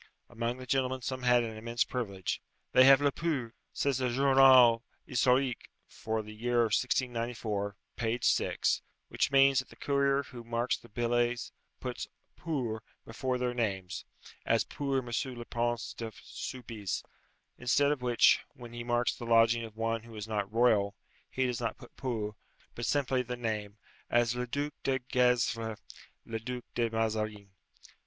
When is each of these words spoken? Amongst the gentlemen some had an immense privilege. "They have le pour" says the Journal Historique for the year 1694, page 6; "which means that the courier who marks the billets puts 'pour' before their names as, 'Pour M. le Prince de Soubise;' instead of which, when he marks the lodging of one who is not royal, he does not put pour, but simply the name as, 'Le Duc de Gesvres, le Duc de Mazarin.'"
Amongst 0.29 0.57
the 0.59 0.65
gentlemen 0.65 1.01
some 1.03 1.21
had 1.21 1.43
an 1.43 1.55
immense 1.55 1.83
privilege. 1.83 2.41
"They 2.71 2.85
have 2.85 3.01
le 3.01 3.11
pour" 3.11 3.53
says 3.71 3.99
the 3.99 4.09
Journal 4.09 4.83
Historique 5.07 5.69
for 5.85 6.23
the 6.23 6.33
year 6.33 6.61
1694, 6.63 7.75
page 7.97 8.23
6; 8.23 8.81
"which 9.09 9.29
means 9.31 9.59
that 9.59 9.69
the 9.69 9.75
courier 9.75 10.23
who 10.23 10.43
marks 10.43 10.75
the 10.75 10.89
billets 10.89 11.51
puts 11.79 12.07
'pour' 12.35 12.81
before 13.05 13.37
their 13.37 13.53
names 13.53 14.03
as, 14.43 14.63
'Pour 14.63 14.97
M. 14.97 15.05
le 15.37 15.45
Prince 15.45 15.93
de 15.93 16.11
Soubise;' 16.23 17.03
instead 17.59 17.91
of 17.91 18.01
which, 18.01 18.39
when 18.55 18.73
he 18.73 18.83
marks 18.83 19.13
the 19.15 19.25
lodging 19.25 19.63
of 19.63 19.77
one 19.77 20.01
who 20.01 20.15
is 20.15 20.27
not 20.27 20.51
royal, 20.51 20.95
he 21.29 21.45
does 21.45 21.61
not 21.61 21.77
put 21.77 21.95
pour, 21.95 22.35
but 22.73 22.87
simply 22.87 23.21
the 23.21 23.37
name 23.37 23.77
as, 24.09 24.35
'Le 24.35 24.47
Duc 24.47 24.73
de 24.81 24.97
Gesvres, 24.97 25.77
le 26.25 26.39
Duc 26.39 26.63
de 26.73 26.89
Mazarin.'" 26.89 27.51